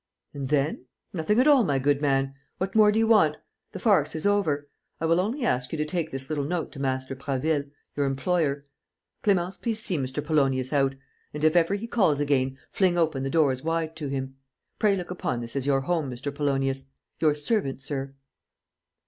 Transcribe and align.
"And 0.33 0.47
then? 0.47 0.85
Nothing 1.13 1.39
at 1.39 1.47
all, 1.47 1.63
my 1.63 1.77
good 1.77 2.01
man.... 2.01 2.33
What 2.57 2.73
more 2.73 2.91
do 2.91 2.97
you 2.97 3.05
want? 3.05 3.37
The 3.71 3.77
farce 3.77 4.15
is 4.15 4.25
over. 4.25 4.67
I 4.99 5.05
will 5.05 5.19
only 5.19 5.45
ask 5.45 5.71
you 5.71 5.77
to 5.77 5.85
take 5.85 6.09
this 6.09 6.27
little 6.27 6.43
note 6.43 6.71
to 6.71 6.79
Master 6.79 7.15
Prasville, 7.15 7.65
your 7.95 8.07
employer. 8.07 8.65
Clémence, 9.23 9.61
please 9.61 9.79
show 9.85 9.97
Mr. 9.97 10.25
Polonius 10.25 10.73
out. 10.73 10.95
And, 11.35 11.43
if 11.43 11.55
ever 11.55 11.75
he 11.75 11.85
calls 11.85 12.19
again, 12.19 12.57
fling 12.71 12.97
open 12.97 13.21
the 13.21 13.29
doors 13.29 13.63
wide 13.63 13.95
to 13.97 14.07
him. 14.07 14.37
Pray 14.79 14.95
look 14.95 15.11
upon 15.11 15.39
this 15.39 15.55
as 15.55 15.67
your 15.67 15.81
home, 15.81 16.09
Mr. 16.09 16.33
Polonius. 16.33 16.85
Your 17.19 17.35
servant, 17.35 17.79
sir!..." 17.79 18.15